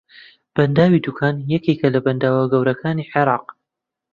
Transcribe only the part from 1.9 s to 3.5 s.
لە بەنداوە گەورەکانی عێراق